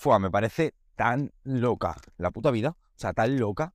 [0.00, 3.74] fua, me parece tan loca la puta vida, o sea, tan loca.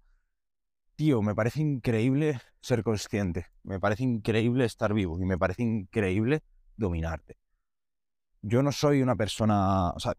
[0.95, 6.41] Tío, me parece increíble ser consciente, me parece increíble estar vivo y me parece increíble
[6.77, 7.37] dominarte.
[8.41, 10.15] Yo no soy una persona, o sea,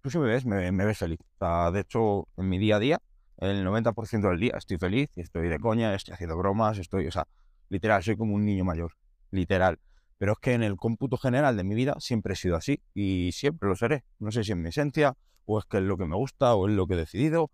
[0.00, 1.20] tú si me ves, me, me ves feliz.
[1.20, 3.02] O sea, de hecho, en mi día a día,
[3.36, 7.26] el 90% del día estoy feliz estoy de coña, estoy haciendo bromas, estoy, o sea,
[7.68, 8.92] literal, soy como un niño mayor,
[9.30, 9.80] literal.
[10.16, 13.32] Pero es que en el cómputo general de mi vida siempre he sido así y
[13.32, 14.04] siempre lo seré.
[14.18, 16.68] No sé si es mi esencia o es que es lo que me gusta o
[16.68, 17.50] es lo que he decidido,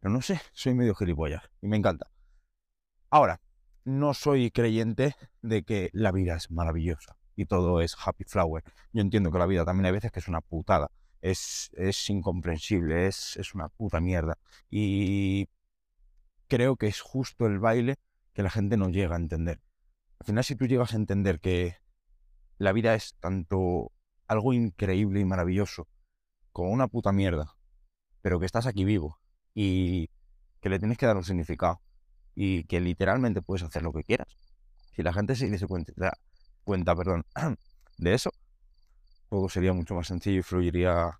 [0.00, 2.10] pero no sé, soy medio gilipollas y me encanta.
[3.10, 3.40] Ahora,
[3.84, 8.64] no soy creyente de que la vida es maravillosa y todo es happy flower.
[8.92, 10.90] Yo entiendo que la vida también hay veces que es una putada,
[11.20, 14.38] es, es incomprensible, es, es una puta mierda.
[14.70, 15.48] Y
[16.48, 17.96] creo que es justo el baile
[18.32, 19.60] que la gente no llega a entender.
[20.20, 21.76] Al final, si tú llegas a entender que
[22.58, 23.92] la vida es tanto
[24.26, 25.88] algo increíble y maravilloso
[26.54, 27.56] como una puta mierda,
[28.22, 29.18] pero que estás aquí vivo
[29.54, 30.08] y
[30.60, 31.82] que le tienes que dar un significado
[32.36, 34.38] y que literalmente puedes hacer lo que quieras.
[34.94, 35.92] Si la gente se diese cuenta,
[36.62, 36.94] cuenta
[37.98, 38.30] de eso,
[39.28, 41.18] todo sería mucho más sencillo y fluiría,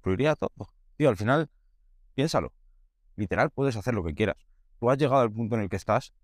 [0.00, 0.70] fluiría todo.
[0.96, 1.50] Tío, al final,
[2.14, 2.50] piénsalo.
[3.16, 4.36] Literal, puedes hacer lo que quieras.
[4.78, 6.14] Tú has llegado al punto en el que estás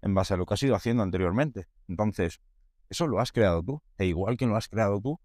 [0.00, 1.66] en base a lo que has ido haciendo anteriormente.
[1.88, 2.40] Entonces,
[2.88, 3.82] eso lo has creado tú.
[3.98, 5.20] E igual que lo has creado tú,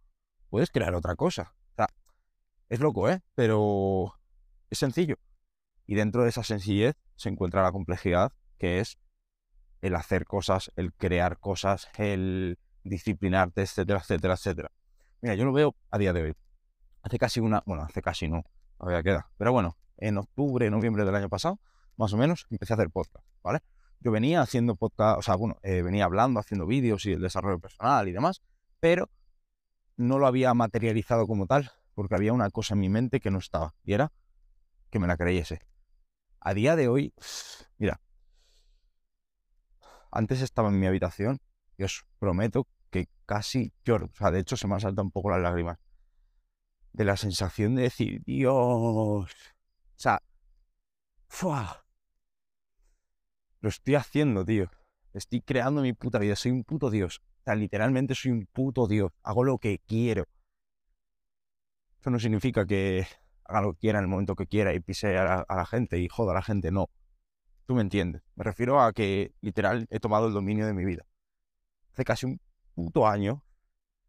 [0.50, 1.56] puedes crear otra cosa.
[2.72, 3.20] Es loco, ¿eh?
[3.36, 4.14] Pero
[4.70, 5.18] es sencillo.
[5.88, 8.98] Y dentro de esa sencillez se encuentra la complejidad, que es
[9.82, 14.72] el hacer cosas, el crear cosas, el disciplinarte, etcétera, etcétera, etcétera.
[15.20, 16.34] Mira, yo lo veo a día de hoy.
[17.02, 18.46] Hace casi una, bueno, hace casi no,
[18.78, 19.30] todavía queda.
[19.38, 21.60] Pero bueno, en octubre, noviembre del año pasado,
[21.98, 23.60] más o menos, empecé a hacer podcast, ¿vale?
[24.00, 27.60] Yo venía haciendo podcast, o sea, bueno, eh, venía hablando, haciendo vídeos y el desarrollo
[27.60, 28.42] personal y demás,
[28.80, 29.10] pero
[29.98, 33.39] no lo había materializado como tal, porque había una cosa en mi mente que no
[33.39, 34.11] estaba, y era
[34.89, 35.61] que me la creyese.
[36.39, 37.14] A día de hoy,
[37.78, 38.02] mira,
[40.12, 41.40] antes estaba en mi habitación
[41.78, 44.07] y os prometo que casi lloro.
[44.13, 45.80] O sea, de hecho se me han saltado un poco las lágrimas.
[46.91, 48.53] De la sensación de decir, Dios.
[48.53, 49.28] O
[49.96, 50.22] sea,
[51.30, 51.85] ¡fua!
[53.62, 54.69] Lo estoy haciendo, tío.
[55.13, 56.35] Estoy creando mi puta vida.
[56.35, 57.22] Soy un puto Dios.
[57.41, 59.12] O sea, literalmente soy un puto Dios.
[59.24, 60.25] Hago lo que quiero.
[62.01, 63.06] Eso no significa que
[63.45, 66.07] haga lo que quiera en el momento que quiera y pise a la, gente y
[66.07, 66.72] joda a la gente.
[66.72, 66.89] No.
[67.67, 68.23] Tú me entiendes.
[68.35, 71.06] Me refiero a que literal he tomado el dominio de mi vida.
[71.94, 72.41] Hace casi un
[72.73, 73.44] puto año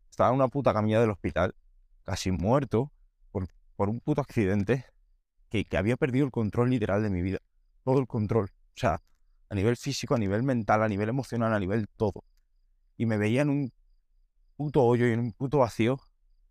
[0.08, 1.54] estaba en una puta camilla del hospital,
[2.02, 2.90] casi muerto
[3.30, 4.86] por, por un puto accidente
[5.50, 7.40] que, que había perdido el control literal de mi vida.
[7.84, 8.46] Todo el control.
[8.46, 9.02] O sea,
[9.50, 12.24] a nivel físico, a nivel mental, a nivel emocional, a nivel todo.
[12.96, 13.72] Y me veía en un
[14.56, 16.00] puto hoyo y en un puto vacío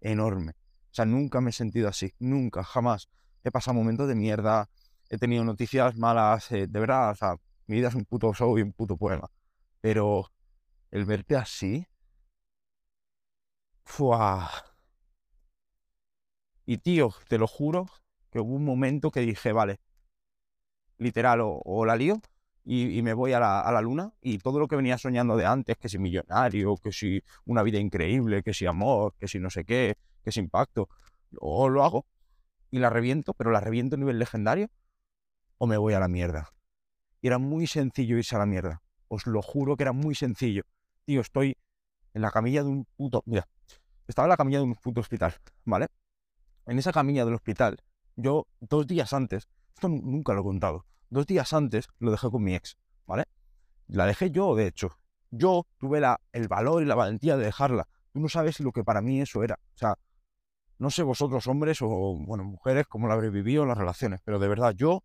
[0.02, 0.54] enorme.
[0.92, 3.10] O sea, nunca me he sentido así, nunca, jamás.
[3.44, 4.70] He pasado momentos de mierda,
[5.10, 7.36] he tenido noticias malas, eh, de verdad, o sea,
[7.68, 9.30] mi vida es un puto show y un puto poema.
[9.82, 10.32] Pero
[10.92, 11.88] el verte así,
[13.86, 14.50] ¡fua!
[16.66, 17.88] Y tío, te lo juro
[18.30, 19.80] que hubo un momento que dije, vale,
[20.98, 22.22] literal, o la lío
[22.64, 25.90] y, me voy a la, luna y todo lo que venía soñando de antes, que
[25.90, 29.98] si millonario, que si una vida increíble, que si amor, que si no sé qué,
[30.24, 30.90] que si impacto,
[31.40, 32.06] o lo hago
[32.70, 34.70] y la reviento, pero la reviento a nivel legendario
[35.58, 36.50] o me voy a la mierda.
[37.22, 38.82] Y era muy sencillo irse a la mierda.
[39.08, 40.64] Os lo juro que era muy sencillo.
[41.06, 41.58] Tío, estoy
[42.14, 43.24] en la camilla de un puto...
[43.26, 43.48] Mira,
[44.08, 45.36] estaba en la camilla de un puto hospital,
[45.66, 45.88] ¿vale?
[46.66, 47.82] En esa camilla del hospital,
[48.16, 52.44] yo dos días antes, esto nunca lo he contado, dos días antes lo dejé con
[52.44, 53.26] mi ex, ¿vale?
[53.88, 54.98] La dejé yo, de hecho.
[55.30, 57.88] Yo tuve la, el valor y la valentía de dejarla.
[58.12, 59.60] Tú no sabes lo que para mí eso era.
[59.76, 59.98] O sea,
[60.80, 64.40] no sé vosotros hombres o, bueno, mujeres, cómo lo habréis vivido en las relaciones, pero
[64.40, 65.04] de verdad, yo,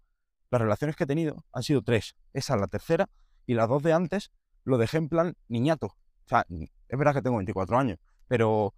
[0.51, 2.17] las relaciones que he tenido han sido tres.
[2.33, 3.11] Esa es la tercera
[3.45, 4.33] y las dos de antes
[4.65, 5.87] lo dejé en plan niñato.
[5.87, 8.75] O sea, es verdad que tengo 24 años, pero,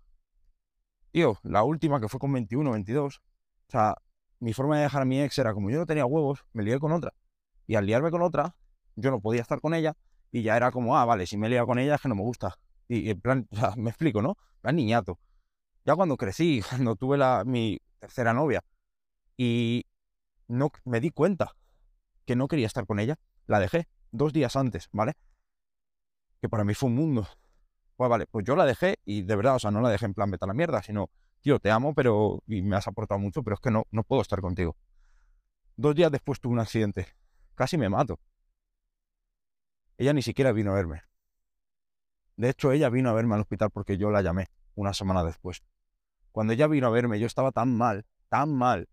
[1.13, 3.21] tío, la última que fue con 21, 22, o
[3.71, 3.95] sea,
[4.41, 6.79] mi forma de dejar a mi ex era como yo no tenía huevos, me lié
[6.79, 7.13] con otra.
[7.69, 8.57] Y al liarme con otra,
[8.97, 9.95] yo no podía estar con ella
[10.33, 12.15] y ya era como, ah, vale, si me he liado con ella es que no
[12.15, 12.59] me gusta.
[12.89, 14.37] Y, en plan, o sea, me explico, ¿no?
[14.63, 15.21] Plan niñato.
[15.85, 18.65] Ya cuando crecí, cuando tuve la, mi tercera novia
[19.37, 19.85] y
[20.49, 21.55] no me di cuenta
[22.25, 25.13] que no quería estar con ella, la dejé dos días antes, ¿vale?
[26.41, 27.29] Que para mí fue un mundo.
[27.97, 30.15] Pues vale, pues yo la dejé y de verdad, o sea, no la dejé en
[30.15, 31.11] plan vete a la mierda, sino
[31.43, 34.23] tío, te amo, pero y me has aportado mucho, pero es que no, no puedo
[34.23, 34.75] estar contigo.
[35.77, 37.09] Dos días después tuve un accidente.
[37.59, 38.19] Casi me mato.
[39.99, 41.03] Ella ni siquiera vino a verme.
[42.37, 44.47] De hecho, ella vino a verme al hospital porque yo la llamé
[44.77, 45.65] una semana después.
[46.33, 48.89] Cuando ella vino a verme, yo estaba tan mal tan mal,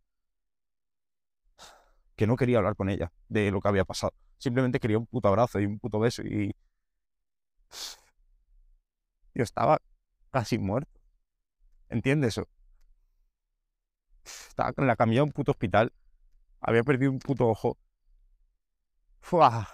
[2.15, 4.13] que no quería hablar con ella de lo que había pasado.
[4.37, 6.55] Simplemente quería un puto abrazo y un puto beso y...
[9.33, 9.81] Yo estaba
[10.31, 11.01] casi muerto.
[11.89, 12.47] ¿Entiendes eso?
[14.23, 15.91] Estaba en la camilla de un puto hospital.
[16.61, 17.77] Había perdido un puto ojo.
[19.25, 19.67] ¡Fua!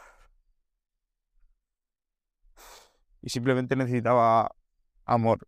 [3.22, 4.50] Y simplemente necesitaba
[5.04, 5.46] amor.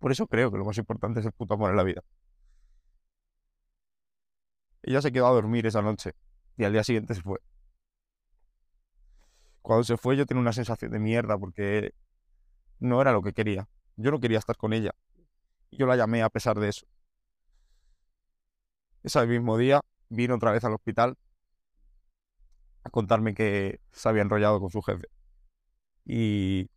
[0.00, 2.02] Por eso creo que lo más importante es el puto amor en la vida.
[4.82, 6.16] Ella se quedó a dormir esa noche
[6.56, 7.38] y al día siguiente se fue.
[9.62, 11.94] Cuando se fue yo tenía una sensación de mierda porque
[12.80, 13.68] no era lo que quería.
[13.94, 14.90] Yo no quería estar con ella.
[15.70, 16.86] Yo la llamé a pesar de eso.
[19.04, 21.16] Ese mismo día vino otra vez al hospital
[22.84, 25.08] a contarme que se había enrollado con su jefe.
[26.04, 26.70] Y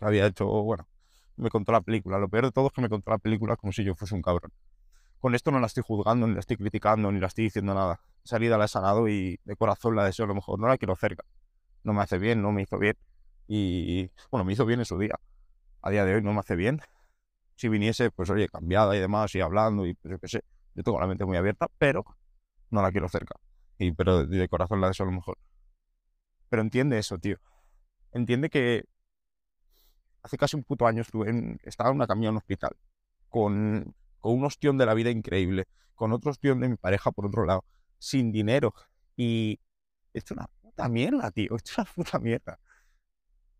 [0.00, 0.88] había hecho, bueno,
[1.36, 2.18] me contó la película.
[2.18, 4.22] Lo peor de todo es que me contó la película como si yo fuese un
[4.22, 4.52] cabrón.
[5.20, 8.00] Con esto no la estoy juzgando, ni la estoy criticando, ni la estoy diciendo nada.
[8.24, 10.58] Esa herida la he sanado y de corazón la deseo a lo mejor.
[10.58, 11.24] No la quiero cerca.
[11.84, 12.96] No me hace bien, no me hizo bien.
[13.48, 15.14] Y bueno, me hizo bien en su día.
[15.82, 16.80] A día de hoy no me hace bien.
[17.54, 20.44] Si viniese, pues oye, cambiada y demás, y hablando, y pues, yo qué sé.
[20.74, 22.04] Yo tengo la mente muy abierta, pero
[22.70, 23.36] no la quiero cerca.
[23.78, 25.38] Y pero de corazón la deseo a lo mejor.
[26.48, 27.38] Pero entiende eso, tío.
[28.12, 28.84] Entiende que
[30.22, 32.76] hace casi un puto año estuve estaba en una camilla en un hospital
[33.28, 37.26] con, con un ostión de la vida increíble, con otro ostión de mi pareja por
[37.26, 37.64] otro lado,
[37.98, 38.74] sin dinero.
[39.16, 39.60] Y
[40.12, 41.56] esto es una puta mierda, tío.
[41.56, 42.58] Esto es una puta mierda.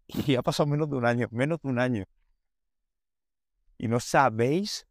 [0.07, 2.05] Y ha pasado menos de un año, menos de un año.
[3.79, 4.87] Y no sabéis,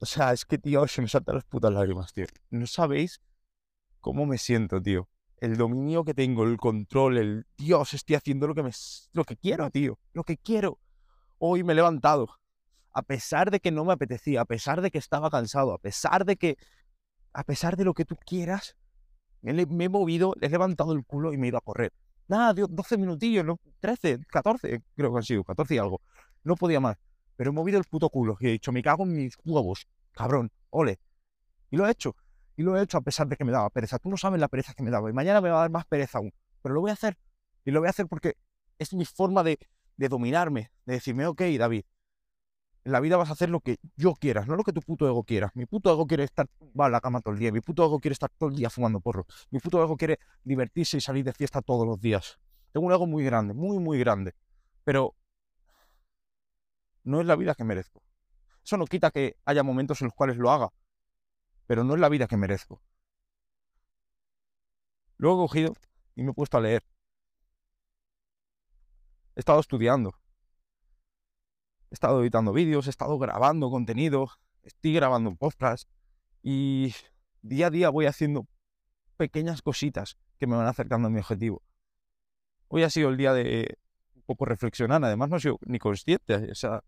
[0.00, 2.26] o sea, es que, tío, se me saltan las putas lágrimas, tío.
[2.50, 3.20] No sabéis
[4.00, 5.08] cómo me siento, tío.
[5.36, 8.70] El dominio que tengo, el control, el Dios, estoy haciendo lo que me
[9.12, 9.98] lo que quiero, tío.
[10.12, 10.78] Lo que quiero
[11.38, 12.28] hoy me he levantado,
[12.92, 16.24] a pesar de que no me apetecía, a pesar de que estaba cansado, a pesar
[16.24, 16.56] de que,
[17.32, 18.76] a pesar de lo que tú quieras,
[19.40, 21.92] me, he movido, he levantado el culo y me he ido a correr.
[22.28, 23.58] Nada, 12 minutillos, ¿no?
[23.80, 26.02] 13, 14, creo que han sido, 14 y algo.
[26.44, 26.96] No podía más.
[27.36, 30.52] Pero he movido el puto culo y he dicho, me cago en mis huevos, cabrón,
[30.68, 31.00] ole.
[31.70, 32.14] Y lo he hecho.
[32.60, 33.98] Y lo he hecho a pesar de que me daba pereza.
[33.98, 35.08] Tú no sabes la pereza que me daba.
[35.08, 36.30] Y mañana me va a dar más pereza aún.
[36.60, 37.16] Pero lo voy a hacer.
[37.64, 38.36] Y lo voy a hacer porque
[38.78, 39.58] es mi forma de,
[39.96, 41.84] de dominarme, de decirme, ok, David,
[42.84, 45.08] en la vida vas a hacer lo que yo quieras, no lo que tu puto
[45.08, 45.50] ego quiera.
[45.54, 48.12] Mi puto ego quiere estar va la cama todo el día, mi puto ego quiere
[48.12, 51.62] estar todo el día fumando porro, mi puto ego quiere divertirse y salir de fiesta
[51.62, 52.38] todos los días.
[52.72, 54.34] Tengo un ego muy grande, muy, muy grande,
[54.84, 55.14] pero
[57.04, 58.02] no es la vida que merezco.
[58.62, 60.70] Eso no quita que haya momentos en los cuales lo haga,
[61.70, 62.82] pero no es la vida que merezco.
[65.18, 65.74] Luego he cogido
[66.16, 66.82] y me he puesto a leer
[69.36, 70.18] he estado estudiando.
[71.92, 74.32] He estado editando vídeos, he estado grabando contenido,
[74.64, 75.88] estoy grabando podcast
[76.42, 76.92] y
[77.40, 78.48] día a día voy haciendo
[79.16, 81.62] pequeñas cositas que me van acercando a mi objetivo.
[82.66, 83.78] Hoy ha sido el día de
[84.16, 86.82] un poco reflexionar, además no he sido ni consciente, o sea,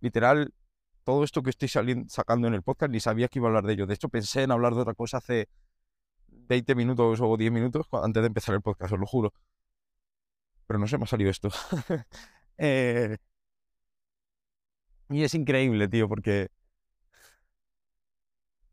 [0.00, 0.54] literal,
[1.04, 1.68] todo esto que estoy
[2.08, 3.86] sacando en el podcast ni sabía que iba a hablar de ello.
[3.86, 5.48] De hecho, pensé en hablar de otra cosa hace
[6.28, 9.32] 20 minutos o 10 minutos antes de empezar el podcast, os lo juro
[10.72, 11.50] pero no se me ha salido esto.
[12.58, 13.16] Eh,
[15.08, 16.48] y es increíble, tío, porque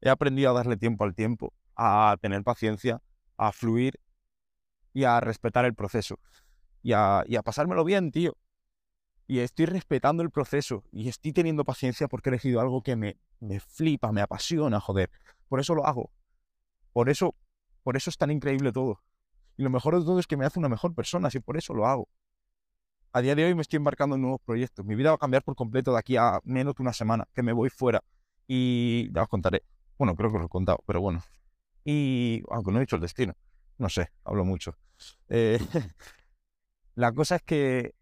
[0.01, 3.01] he aprendido a darle tiempo al tiempo, a tener paciencia,
[3.37, 3.99] a fluir
[4.93, 6.19] y a respetar el proceso.
[6.83, 8.37] Y a, y a pasármelo bien, tío.
[9.29, 13.15] Y estoy respetando el proceso y estoy teniendo paciencia porque he elegido algo que me,
[13.39, 15.11] me flipa, me apasiona, joder.
[15.47, 16.09] Por eso lo hago.
[16.93, 17.35] Por eso,
[17.83, 19.03] por eso es tan increíble todo.
[19.55, 21.75] Y lo mejor de todo es que me hace una mejor persona, así por eso
[21.75, 22.09] lo hago.
[23.13, 24.83] A día de hoy me estoy embarcando en nuevos proyectos.
[24.83, 27.43] Mi vida va a cambiar por completo de aquí a menos de una semana, que
[27.43, 28.03] me voy fuera.
[28.47, 29.61] Y ya os contaré.
[29.99, 31.21] Bueno, creo que os lo he contado, pero bueno.
[31.85, 33.35] Y aunque no he dicho el destino.
[33.77, 34.75] No sé, hablo mucho.
[35.27, 35.59] Eh,
[36.95, 37.93] la cosa es que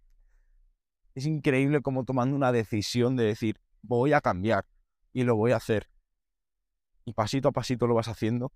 [1.17, 4.65] es increíble como tomando una decisión de decir, voy a cambiar
[5.13, 5.89] y lo voy a hacer.
[7.05, 8.53] Y pasito a pasito lo vas haciendo.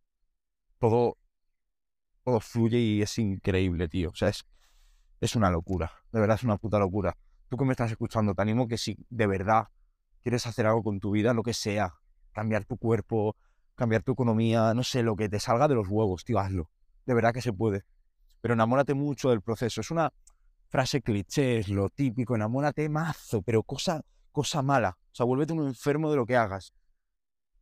[0.77, 1.17] Todo
[2.23, 4.11] todo fluye y es increíble, tío.
[4.11, 4.45] O sea, es,
[5.21, 5.91] es una locura.
[6.11, 7.17] De verdad es una puta locura.
[7.49, 9.69] Tú que me estás escuchando, te animo que si de verdad
[10.21, 11.95] quieres hacer algo con tu vida, lo que sea,
[12.31, 13.35] cambiar tu cuerpo,
[13.73, 16.69] cambiar tu economía, no sé, lo que te salga de los huevos, tío, hazlo.
[17.07, 17.85] De verdad que se puede.
[18.39, 19.81] Pero enamórate mucho del proceso.
[19.81, 20.13] Es una
[20.71, 24.01] frase cliché, es lo típico, enamórate mazo, pero cosa,
[24.31, 24.97] cosa mala.
[25.11, 26.73] O sea, vuélvete un enfermo de lo que hagas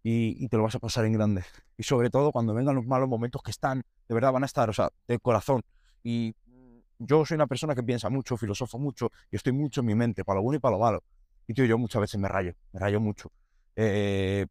[0.03, 1.43] y, te lo vas a pasar en grande.
[1.75, 4.69] Y sobre todo cuando vengan los malos momentos que están, de verdad van a estar,
[4.69, 5.63] o sea, de corazón.
[6.03, 6.35] Y
[6.99, 10.23] yo soy una persona que piensa mucho, filosofo mucho, y estoy mucho en mi mente,
[10.23, 11.03] para lo bueno y para lo malo.
[11.47, 13.31] Y tío, yo muchas veces me rayo, me rayo mucho.
[13.75, 14.45] Eh,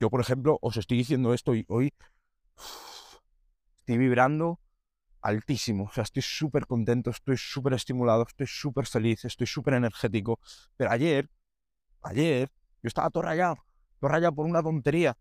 [0.00, 1.92] Yo, por ejemplo, os estoy diciendo esto y hoy
[3.78, 4.58] estoy vibrando
[5.24, 5.84] altísimo.
[5.84, 10.38] O sea, estoy súper contento, estoy súper estimulado, estoy súper feliz, estoy súper energético.
[10.76, 11.30] Pero ayer,
[12.02, 12.50] ayer,
[12.82, 13.56] yo estaba todo rayado,
[13.98, 15.16] todo rayado por una tontería.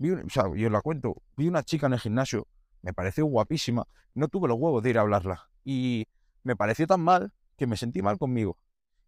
[0.00, 2.48] o sea, yo la cuento, vi una chica en el gimnasio,
[2.82, 5.48] me pareció guapísima, no tuve los huevos de ir a hablarla.
[5.64, 6.08] Y
[6.42, 8.58] me pareció tan mal que me sentí mal conmigo.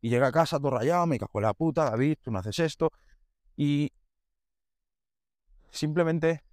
[0.00, 2.60] Y llegué a casa todo rayado, me cago en la puta, David, tú no haces
[2.60, 2.92] esto.
[3.56, 3.92] Y
[5.70, 6.44] simplemente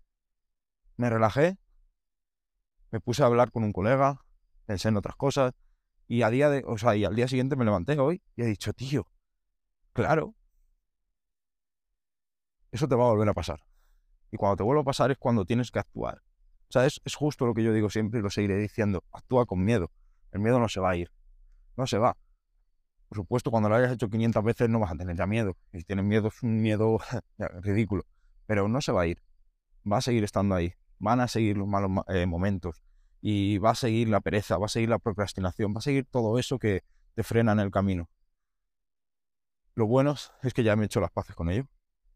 [0.98, 1.58] me relajé,
[2.92, 4.22] me puse a hablar con un colega,
[4.66, 5.54] pensé en otras cosas,
[6.08, 8.74] y a día de, o sea, al día siguiente me levanté hoy y he dicho,
[8.74, 9.08] tío,
[9.94, 10.36] claro,
[12.72, 13.64] eso te va a volver a pasar.
[14.30, 16.22] Y cuando te vuelva a pasar es cuando tienes que actuar.
[16.70, 19.04] O sea, es, es justo lo que yo digo siempre y lo seguiré diciendo.
[19.12, 19.92] Actúa con miedo.
[20.32, 21.12] El miedo no se va a ir.
[21.76, 22.16] No se va.
[23.10, 25.58] Por supuesto, cuando lo hayas hecho 500 veces no vas a tener ya miedo.
[25.74, 27.00] Y si tienes miedo es un miedo
[27.62, 28.06] ridículo.
[28.46, 29.22] Pero no se va a ir.
[29.90, 32.82] Va a seguir estando ahí van a seguir los malos eh, momentos
[33.22, 36.40] y va a seguir la pereza, va a seguir la procrastinación, va a seguir todo
[36.40, 36.84] eso que
[37.16, 38.10] te frena en el camino.
[39.76, 41.66] Lo bueno es que ya me he hecho las paces con ello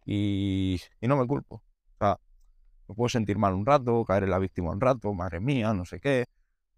[0.05, 1.55] y, no me culpo.
[1.55, 2.19] O sea,
[2.87, 5.85] me puedo sentir mal un rato, caer en la víctima un rato, madre mía, no
[5.85, 6.25] sé qué,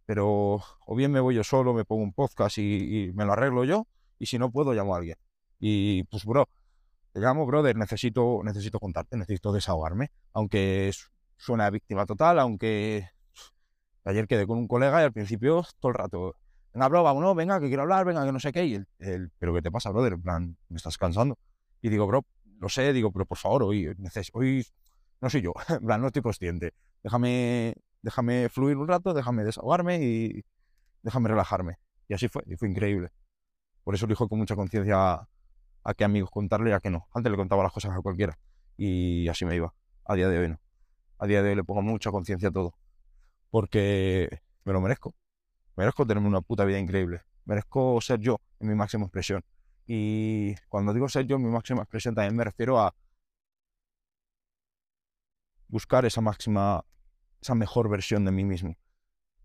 [0.05, 3.33] pero o bien me voy yo solo, me pongo un podcast y, y me lo
[3.33, 3.87] arreglo yo,
[4.17, 5.17] y si no puedo llamo a alguien.
[5.59, 6.47] Y pues, bro,
[7.11, 13.09] te llamo, brother, necesito, necesito contarte, necesito desahogarme, aunque es suena víctima total, aunque
[14.03, 16.35] ayer quedé con un colega y al principio todo el rato,
[16.73, 19.53] venga, bro, vámonos, venga, que quiero hablar, venga, que no sé qué, y el, pero
[19.53, 20.13] ¿qué te pasa, brother?
[20.13, 21.37] En plan, me estás cansando.
[21.81, 22.25] Y digo, bro,
[22.59, 23.87] lo sé, digo, pero por favor, hoy,
[24.33, 24.65] hoy
[25.21, 26.73] no soy yo, en plan, no estoy consciente.
[27.03, 30.43] Déjame, déjame fluir un rato, déjame desahogarme y
[31.03, 31.77] déjame relajarme.
[32.07, 33.09] Y así fue, y fue increíble.
[33.83, 35.29] Por eso elijo con mucha conciencia a,
[35.83, 37.07] a qué amigos contarle y a qué no.
[37.13, 38.37] Antes le contaba las cosas a cualquiera.
[38.77, 39.73] Y así me iba.
[40.05, 40.59] A día de hoy no
[41.17, 42.75] a día de hoy le pongo mucha conciencia a todo.
[43.49, 45.15] Porque me lo merezco.
[45.75, 47.21] Merezco tener una puta vida increíble.
[47.45, 49.43] Merezco ser yo en mi máxima expresión.
[49.85, 52.93] Y cuando digo ser yo en mi máxima expresión también me refiero a
[55.67, 56.83] buscar esa máxima,
[57.41, 58.75] esa mejor versión de mí mismo.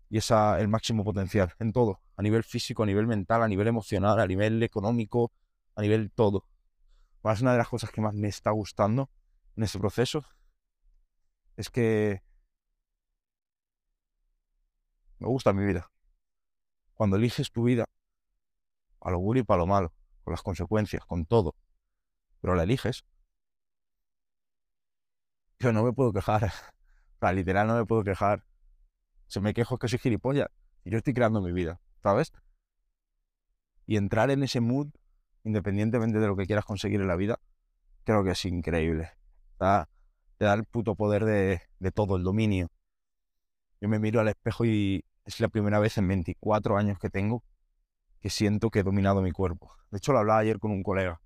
[0.09, 2.01] Y esa, el máximo potencial en todo.
[2.17, 5.31] A nivel físico, a nivel mental, a nivel emocional, a nivel económico,
[5.75, 6.45] a nivel todo.
[7.23, 9.09] Es una de las cosas que más me está gustando
[9.55, 10.25] en este proceso
[11.55, 12.21] es que
[15.19, 15.89] me gusta mi vida.
[16.93, 17.85] Cuando eliges tu vida,
[19.01, 19.93] a lo bueno y para lo malo,
[20.23, 21.55] con las consecuencias, con todo,
[22.41, 23.05] pero la eliges,
[25.59, 26.51] yo no me puedo quejar.
[27.19, 28.43] Sea, literal no me puedo quejar.
[29.27, 30.49] Si me quejo es que soy gilipollas.
[30.83, 32.33] Y yo estoy creando mi vida, ¿sabes?
[33.85, 34.89] Y entrar en ese mood,
[35.45, 37.39] independientemente de lo que quieras conseguir en la vida,
[38.03, 39.11] creo que es increíble.
[39.59, 39.85] O
[40.37, 42.67] te da el puto poder de, todo, el dominio.
[43.81, 47.43] Yo me miro al espejo y es la primera vez en 24 años que tengo
[48.19, 49.73] que siento que he dominado mi cuerpo.
[49.91, 51.19] De hecho, lo hablaba ayer con un colega.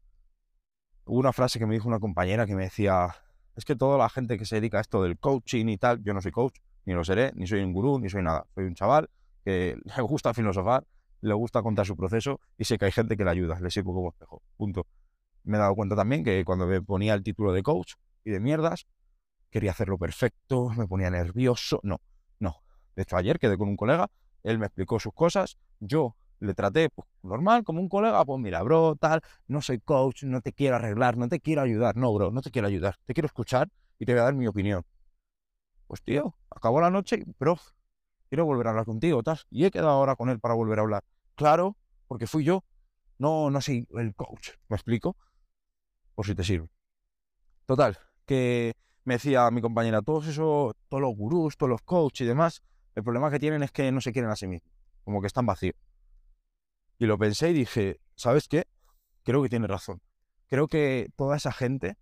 [1.06, 3.16] Hubo una frase que me dijo una compañera que me decía,
[3.56, 6.14] es que toda la gente que se dedica a esto del coaching y tal, yo
[6.14, 8.48] no soy coach, ni lo seré, ni soy un gurú, ni soy nada.
[8.56, 9.10] Soy un chaval
[9.46, 10.86] que le gusta filosofar,
[11.22, 13.94] le gusta contar su proceso y sé que hay gente que le ayuda, le sirvo
[13.94, 14.42] como espejo.
[14.58, 14.86] Punto.
[15.44, 17.94] Me he dado cuenta también que cuando me ponía el título de coach
[18.26, 18.86] y de mierdas,
[19.50, 21.80] quería hacerlo perfecto, me ponía nervioso.
[21.84, 22.02] No,
[22.40, 22.64] no.
[22.96, 24.10] De hecho, ayer quedé con un colega,
[24.44, 28.62] él me explicó sus cosas, yo le traté pues, normal, como un colega, pues mira,
[28.64, 31.96] bro, tal, no soy coach, no te quiero arreglar, no te quiero ayudar.
[31.96, 34.48] No, bro, no te quiero ayudar, te quiero escuchar y te voy a dar mi
[34.48, 34.84] opinión.
[35.88, 37.58] Pues tío, acabó la noche, bro,
[38.30, 39.40] quiero volver a hablar contigo, tal.
[39.50, 41.04] Y he quedado ahora con él para volver a hablar.
[41.36, 41.78] Claro,
[42.08, 42.64] porque fui yo,
[43.18, 44.52] no, no soy el coach.
[44.70, 45.16] ¿Me explico?
[46.14, 46.68] Por si te sirve.
[47.66, 48.74] Total, que
[49.08, 52.62] me decía mi compañera, todos esos, todos los gurús, todos los coaches y demás,
[52.94, 54.70] el problema que tienen es que no se quieren a sí mismos,
[55.06, 55.78] como que están vacíos.
[57.00, 58.68] Y lo pensé y dije, ¿sabes qué?
[59.24, 60.02] Creo que tiene razón.
[60.48, 61.96] Creo que toda esa gente,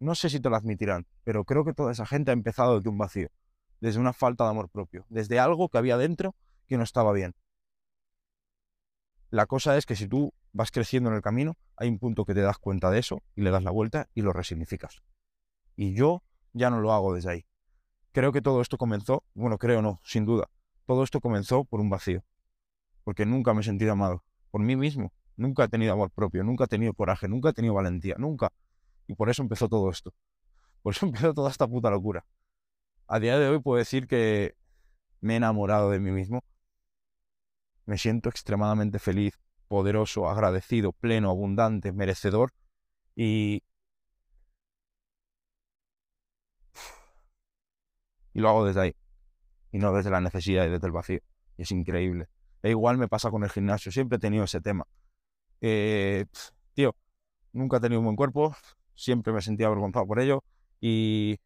[0.00, 2.90] no sé si te lo admitirán, pero creo que toda esa gente ha empezado desde
[2.90, 3.28] un vacío,
[3.78, 6.34] desde una falta de amor propio, desde algo que había dentro
[6.66, 7.36] que no estaba bien.
[9.30, 12.34] La cosa es que si tú vas creciendo en el camino, hay un punto que
[12.34, 15.04] te das cuenta de eso y le das la vuelta y lo resignificas.
[15.76, 17.46] Y yo ya no lo hago desde ahí.
[18.12, 20.48] Creo que todo esto comenzó, bueno, creo no, sin duda,
[20.86, 22.24] todo esto comenzó por un vacío,
[23.04, 26.64] porque nunca me he sentido amado por mí mismo, nunca he tenido amor propio, nunca
[26.64, 28.52] he tenido coraje, nunca he tenido valentía, nunca.
[29.06, 30.12] Y por eso empezó todo esto.
[30.82, 32.24] Por eso empezó toda esta puta locura.
[33.06, 34.54] A día de hoy puedo decir que
[35.20, 36.42] me he enamorado de mí mismo.
[37.86, 42.52] Me siento extremadamente feliz, poderoso, agradecido, pleno, abundante, merecedor.
[43.16, 43.62] Y
[48.32, 48.96] Y lo hago desde ahí.
[49.72, 51.20] Y no desde la necesidad y desde el vacío.
[51.56, 52.28] Y es increíble.
[52.62, 53.92] E igual me pasa con el gimnasio.
[53.92, 54.86] Siempre he tenido ese tema.
[55.60, 56.26] Eh,
[56.74, 56.94] tío,
[57.52, 58.54] nunca he tenido un buen cuerpo.
[58.94, 60.44] Siempre me sentía avergonzado por ello.
[60.80, 61.38] Y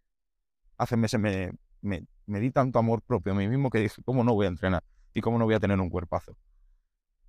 [0.77, 4.25] hace meses me, me, me di tanto amor propio a mí mismo que dije, ¿cómo
[4.25, 4.83] no voy a entrenar?
[5.15, 6.37] ¿Y cómo no voy a tener un cuerpazo?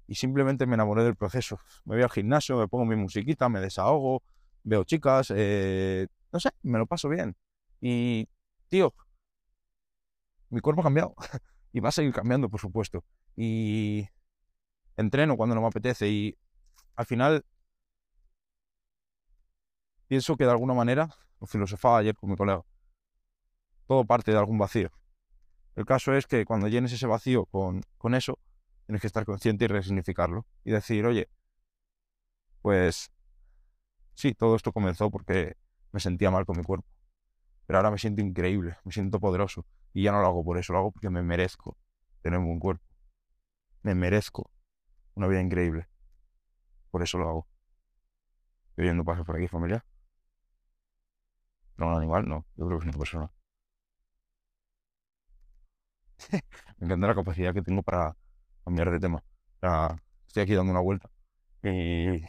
[0.07, 1.59] Y simplemente me enamoré del proceso.
[1.85, 4.23] Me voy al gimnasio, me pongo mi musiquita, me desahogo,
[4.63, 7.35] veo chicas, eh, no sé, me lo paso bien.
[7.81, 8.27] Y,
[8.69, 8.93] tío,
[10.53, 11.15] mi cuerpo ha cambiado
[11.73, 13.03] y va a seguir cambiando, por supuesto.
[13.35, 14.07] Y
[14.95, 16.37] entreno cuando no me apetece y
[16.95, 17.45] al final
[20.07, 21.09] pienso que de alguna manera,
[21.41, 22.63] lo filosofaba ayer con mi colega,
[23.87, 24.91] todo parte de algún vacío.
[25.75, 28.37] El caso es que cuando llenes ese vacío con, con eso,
[28.85, 31.29] tienes que estar consciente y resignificarlo y decir, oye,
[32.61, 33.11] pues
[34.13, 35.57] sí, todo esto comenzó porque
[35.91, 36.87] me sentía mal con mi cuerpo,
[37.65, 40.73] pero ahora me siento increíble, me siento poderoso y ya no lo hago por eso,
[40.73, 41.77] lo hago porque me merezco
[42.21, 42.83] tener un buen cuerpo,
[43.83, 44.49] me merezco
[45.15, 45.87] una vida increíble,
[46.91, 47.47] por eso lo hago.
[48.69, 49.85] Estoy viendo pasos por aquí, familia.
[51.77, 53.31] No, un animal, no, yo creo que es una persona.
[56.77, 58.15] me encanta la capacidad que tengo para
[58.63, 59.23] cambiar de tema.
[60.27, 61.09] estoy aquí dando una vuelta
[61.63, 62.23] y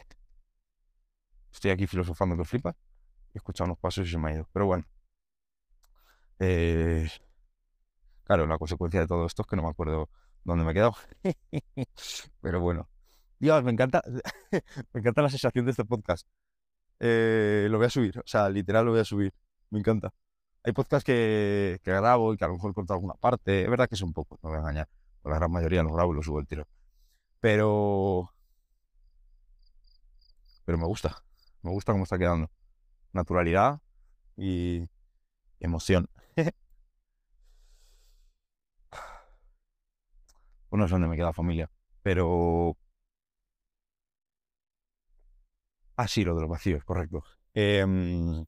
[1.51, 2.75] estoy aquí filosofando que flipa.
[3.33, 4.49] He escuchado unos pasos y se me ha ido.
[4.53, 4.85] Pero bueno.
[6.39, 7.07] Eh,
[8.25, 10.09] claro, la consecuencia de todo esto es que no me acuerdo
[10.43, 10.95] dónde me he quedado.
[12.41, 12.89] Pero bueno.
[13.39, 14.01] Dios, me encanta,
[14.93, 16.27] me encanta la sensación de este podcast.
[16.99, 19.33] Eh, lo voy a subir, o sea, literal lo voy a subir.
[19.69, 20.13] Me encanta.
[20.63, 23.63] Hay podcasts que, grabo y que a lo mejor corto alguna parte.
[23.63, 24.89] Es verdad que es un poco, no voy a engañar.
[25.23, 26.67] La gran mayoría los grabo y los subo el tiro.
[27.39, 28.31] Pero.
[30.65, 31.23] Pero me gusta.
[31.61, 32.49] Me gusta cómo está quedando.
[33.13, 33.81] Naturalidad
[34.37, 34.87] y
[35.59, 36.09] emoción.
[40.77, 41.69] no sé dónde me queda familia.
[42.03, 42.77] Pero.
[45.97, 47.23] Ah, sí, lo de los vacíos, correcto.
[47.53, 48.45] Em,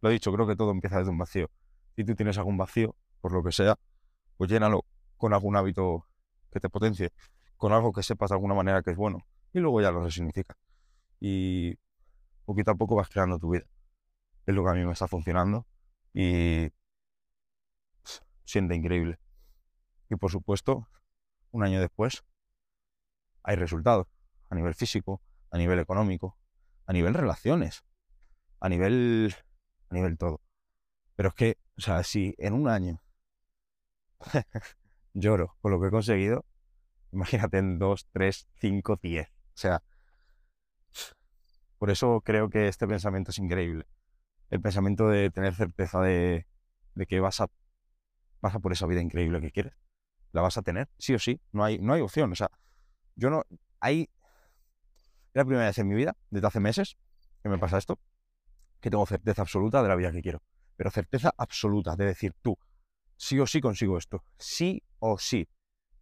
[0.00, 1.50] lo he dicho, creo que todo empieza desde un vacío.
[1.96, 3.76] Si tú tienes algún vacío, por lo que sea,
[4.36, 4.84] pues llénalo
[5.16, 6.06] con algún hábito
[6.50, 7.12] que te potencie,
[7.56, 10.56] con algo que sepas de alguna manera que es bueno, y luego ya lo resignifica.
[11.20, 11.76] Y
[12.44, 13.66] poquito a poco vas creando tu vida.
[14.46, 15.66] Es lo que a mí me está funcionando
[16.14, 16.70] y
[18.44, 19.18] siente increíble.
[20.08, 20.88] Y por supuesto,
[21.50, 22.24] un año después,
[23.42, 24.06] hay resultados
[24.50, 26.36] a nivel físico, a nivel económico,
[26.86, 27.84] a nivel relaciones,
[28.60, 29.34] a nivel,
[29.90, 30.40] a nivel todo.
[31.16, 33.02] Pero es que, o sea, si en un año
[35.14, 36.44] lloro con lo que he conseguido,
[37.12, 39.28] imagínate en 2, 3, 5, 10.
[39.28, 39.82] O sea,
[41.78, 43.86] por eso creo que este pensamiento es increíble.
[44.50, 46.46] El pensamiento de tener certeza de,
[47.08, 47.48] que vas a,
[48.40, 49.74] vas a por esa vida increíble que quieres.
[50.38, 51.40] La vas a tener, sí o sí.
[51.50, 52.30] No hay, no hay opción.
[52.30, 52.48] O sea,
[53.16, 53.42] yo no.
[53.80, 54.02] Hay.
[54.02, 56.96] Es la primera vez en mi vida, desde hace meses,
[57.42, 57.98] que me pasa esto,
[58.80, 60.40] que tengo certeza absoluta de la vida que quiero.
[60.76, 62.56] Pero certeza absoluta de decir tú,
[63.16, 64.22] sí o sí consigo esto.
[64.38, 65.48] Sí o sí.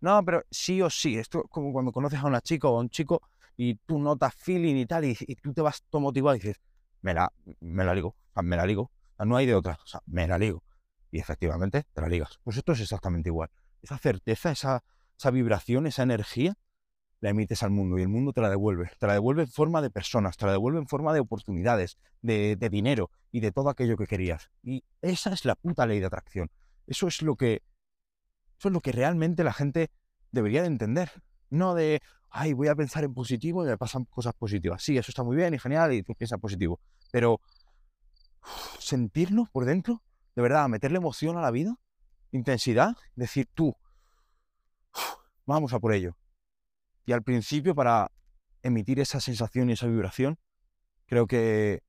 [0.03, 1.17] No, pero sí o sí.
[1.17, 3.23] Esto es como cuando conoces a una chica o un chico
[3.57, 6.61] y tú notas feeling y tal, y, tú te vas todo motivado y dices,
[7.01, 8.91] me la, me la ligo, me la ligo.
[9.19, 10.63] No hay de otra, o me la ligo.
[11.11, 12.39] Y efectivamente te la ligas.
[12.45, 13.49] Pues esto es exactamente igual.
[13.87, 16.59] Esa certeza, esa, vibración, esa energía,
[17.21, 18.91] la emites al mundo y el mundo te la devuelve.
[18.99, 22.57] Te la devuelve en forma de personas, te la devuelve en forma de oportunidades, de,
[22.69, 24.51] dinero y de todo aquello que querías.
[24.65, 26.51] Y esa es la puta ley de atracción.
[26.89, 27.63] Eso es lo que,
[28.59, 29.93] eso es lo que realmente la gente
[30.33, 31.23] debería de entender.
[31.49, 34.83] No de, ay, voy a pensar en positivo y me pasan cosas positivas.
[34.83, 36.81] Sí, eso está muy bien y genial y tú piensas positivo.
[37.13, 37.41] Pero
[38.81, 40.03] sentirlo por dentro,
[40.35, 41.79] de verdad, meterle emoción a la vida,
[42.31, 43.77] intensidad, decir tú,
[45.47, 46.17] vamos a por ello.
[47.05, 48.11] Y al principio, para
[48.63, 50.39] emitir esa sensación y esa vibración,
[51.07, 51.83] creo que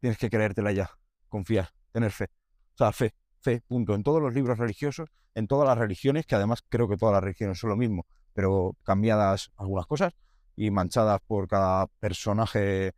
[0.00, 0.90] tienes que creértela ya,
[1.28, 2.30] confiar, tener fe.
[2.74, 3.94] O sea, fe, fe, punto.
[3.94, 7.22] En todos los libros religiosos, en todas las religiones, que además creo que todas las
[7.22, 10.12] religiones son lo mismo, pero cambiadas algunas cosas
[10.56, 12.92] y manchadas por cada personaje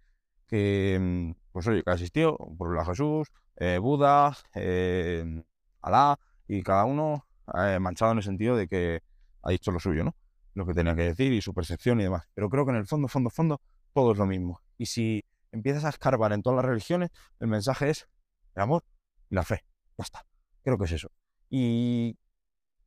[0.46, 5.42] que, mm, pues oye, que asistió, por la Jesús, eh, Buda, eh,
[5.82, 9.02] Alá, y cada uno eh, manchado en el sentido de que
[9.42, 10.14] ha dicho lo suyo, ¿no?
[10.54, 12.28] Lo que tenía que decir y su percepción y demás.
[12.34, 13.60] Pero creo que en el fondo, fondo, fondo,
[13.92, 14.60] todo es lo mismo.
[14.76, 18.08] Y si empiezas a escarbar en todas las religiones, el mensaje es
[18.54, 18.84] el amor
[19.30, 19.64] y la fe.
[19.96, 20.26] Ya está.
[20.62, 21.10] Creo que es eso.
[21.50, 22.18] Y,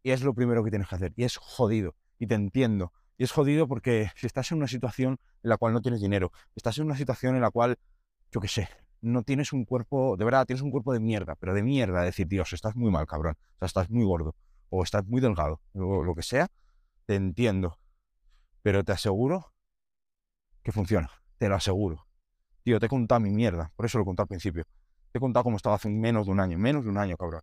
[0.04, 1.14] es lo primero que tienes que hacer.
[1.16, 1.96] Y es jodido.
[2.18, 2.92] Y te entiendo.
[3.18, 6.32] Y es jodido porque si estás en una situación en la cual no tienes dinero,
[6.56, 7.78] estás en una situación en la cual,
[8.32, 8.70] yo qué sé,
[9.02, 12.28] no tienes un cuerpo, de verdad, tienes un cuerpo de mierda, pero de mierda, decir,
[12.28, 14.36] Dios, estás muy mal, cabrón, o sea, estás muy gordo,
[14.70, 16.48] o estás muy delgado, o lo que sea,
[17.06, 17.80] te entiendo,
[18.62, 19.54] pero te aseguro
[20.64, 22.08] que funciona, te lo aseguro.
[22.64, 24.66] Tío, te he contado mi mierda, por eso lo contado al principio.
[25.12, 27.42] Te he contado cómo estaba hace menos de un año, menos de un año, cabrón.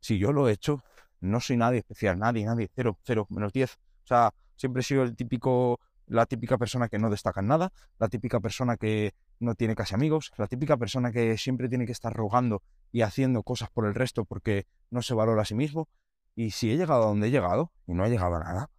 [0.00, 0.84] Si yo lo he hecho,
[1.20, 3.78] no soy nadie especial, nadie, nadie, cero, cero, menos diez.
[4.04, 7.72] O sea, siempre he sido el típico, la típica persona que no destaca en nada,
[7.98, 11.92] la típica persona que no tiene casi amigos, la típica persona que siempre tiene que
[11.92, 12.62] estar rogando
[12.92, 15.88] y haciendo cosas por el resto porque no se valora a sí mismo.
[16.34, 18.70] Y si he llegado a donde he llegado y no he llegado a nada,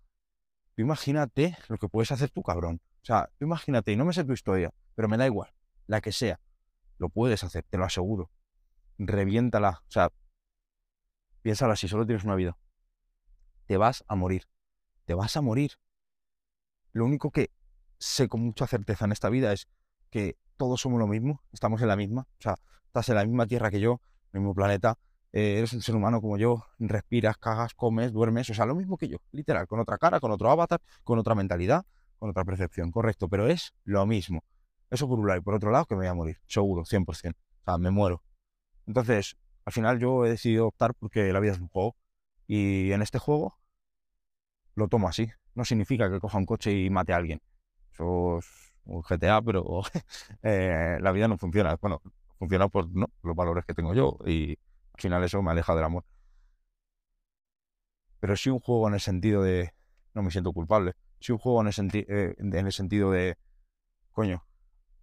[0.77, 2.81] imagínate lo que puedes hacer tú, cabrón.
[3.01, 5.53] O sea, imagínate, y no me sé tu historia, pero me da igual,
[5.87, 6.39] la que sea,
[6.97, 8.31] lo puedes hacer, te lo aseguro.
[8.97, 10.11] Reviéntala, o sea,
[11.41, 12.57] piénsala si solo tienes una vida.
[13.67, 14.47] Te vas a morir,
[15.05, 15.73] te vas a morir.
[16.95, 17.51] Lo único que
[17.97, 19.67] sé con mucha certeza en esta vida es
[20.09, 22.55] que todos somos lo mismo, estamos en la misma, o sea,
[22.85, 23.99] estás en la misma tierra que yo,
[24.31, 24.97] mismo planeta,
[25.33, 28.95] eh, eres un ser humano como yo, respiras, cagas, comes, duermes, o sea, lo mismo
[28.95, 31.85] que yo, literal, con otra cara, con otro avatar, con otra mentalidad,
[32.17, 34.45] con otra percepción, correcto, pero es lo mismo.
[34.89, 37.33] Eso por un lado, y por otro lado que me voy a morir, seguro, 100%,
[37.33, 38.23] o sea, me muero.
[38.87, 41.97] Entonces, al final yo he decidido optar porque la vida es un juego,
[42.47, 43.57] y en este juego
[44.75, 45.29] lo tomo así.
[45.55, 47.41] No significa que coja un coche y mate a alguien.
[47.91, 48.45] Eso es
[48.85, 49.81] un GTA, pero
[50.43, 51.75] eh, la vida no funciona.
[51.81, 52.01] Bueno,
[52.37, 54.51] funciona por no, los valores que tengo yo y
[54.93, 56.05] al final eso me aleja del amor.
[58.19, 59.73] Pero sí un juego en el sentido de
[60.13, 60.93] no me siento culpable.
[61.19, 63.37] Sí un juego en el, eh, en el sentido de,
[64.11, 64.45] coño,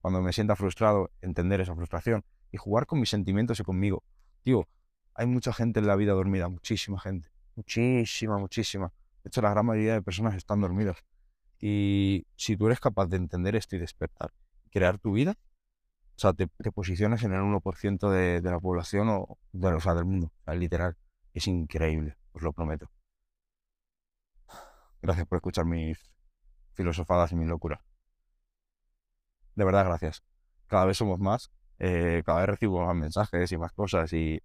[0.01, 4.03] cuando me sienta frustrado, entender esa frustración y jugar con mis sentimientos y conmigo.
[4.43, 4.69] Tío,
[5.15, 7.29] hay mucha gente en la vida dormida, muchísima gente.
[7.55, 8.93] Muchísima, muchísima.
[9.25, 10.97] De hecho, la gran mayoría de personas están dormidas.
[11.61, 14.33] Y si tú eres capaz de entender esto y despertar,
[14.71, 15.37] crear tu vida,
[16.17, 19.95] o sea, te, posicionas en el 1% de, de, la población o, de, o sea,
[19.95, 20.97] del mundo, literal.
[21.35, 22.91] Es increíble, os lo prometo.
[25.01, 25.99] Gracias por escuchar mis
[26.75, 27.81] filosofadas y mis locuras.
[29.55, 30.23] De verdad, gracias.
[30.67, 34.41] Cada vez somos más, eh, cada vez recibo más mensajes y más cosas y...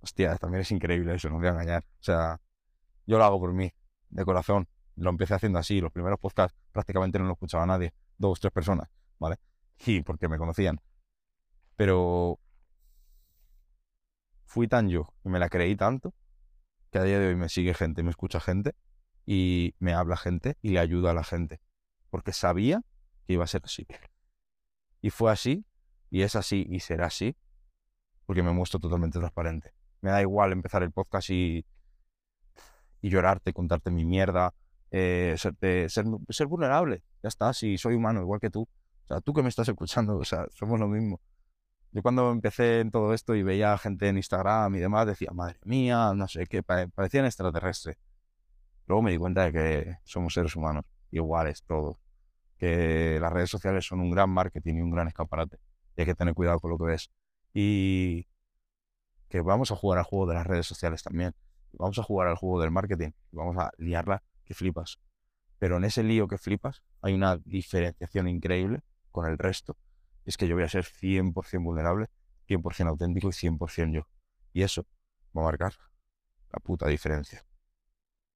[0.00, 1.84] Hostia, también es increíble eso, no voy a engañar.
[2.00, 2.40] O sea,
[3.06, 3.72] yo lo hago por mí,
[4.12, 5.80] de corazón lo empecé haciendo así.
[5.80, 9.36] Los primeros podcasts prácticamente no lo escuchaba nadie, dos, tres personas, ¿vale?
[9.86, 10.80] Y porque me conocían.
[11.76, 12.38] Pero
[14.44, 16.14] fui tan yo y me la creí tanto
[16.90, 18.74] que a día de hoy me sigue gente, me escucha gente
[19.24, 21.60] y me habla gente y le ayuda a la gente.
[22.10, 22.82] Porque sabía
[23.26, 23.86] que iba a ser así.
[25.00, 25.64] Y fue así,
[26.10, 27.34] y es así, y será así,
[28.26, 29.72] porque me muestro totalmente transparente.
[30.02, 31.64] Me da igual empezar el podcast y,
[33.02, 34.54] y llorarte, contarte mi mierda,
[34.90, 37.02] eh, ser, vulnerable.
[37.22, 38.62] Ya está, si soy humano, igual que tú.
[38.62, 41.20] O sea, tú que me estás escuchando, o sea, somos lo mismo.
[41.90, 45.58] Yo cuando empecé en todo esto y veía gente en Instagram y demás, decía, madre
[45.64, 47.98] mía, no sé qué, parecían extraterrestres.
[48.86, 51.96] Luego me di cuenta de que somos seres humanos, iguales todos.
[52.56, 55.58] Que las redes sociales son un gran marketing y un gran escaparate.
[55.96, 57.10] Y hay que tener cuidado con lo que ves.
[57.52, 58.26] Y
[59.28, 61.34] que vamos a jugar al juego de las redes sociales también.
[61.72, 63.10] Vamos a jugar al juego del marketing.
[63.30, 64.98] Vamos a liarla que flipas.
[65.58, 69.76] Pero en ese lío que flipas hay una diferenciación increíble con el resto.
[70.24, 72.06] Es que yo voy a ser 100% vulnerable,
[72.48, 74.08] 100% auténtico y 100% yo.
[74.52, 74.86] Y eso
[75.36, 75.74] va a marcar
[76.52, 77.44] la puta diferencia.